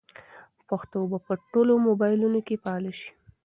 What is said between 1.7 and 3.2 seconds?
موبایلونو کې فعاله شي.